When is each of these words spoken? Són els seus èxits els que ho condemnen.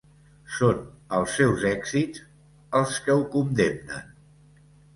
Són 0.59 0.79
els 1.17 1.35
seus 1.41 1.67
èxits 1.73 2.25
els 2.81 2.99
que 3.07 3.19
ho 3.21 3.23
condemnen. 3.39 4.13